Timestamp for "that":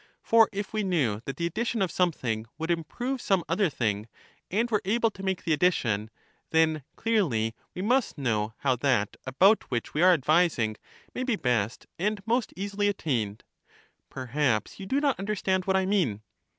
1.25-1.37, 8.77-9.15